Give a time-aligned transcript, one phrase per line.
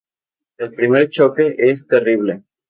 [0.57, 2.41] El primer choque es terrible.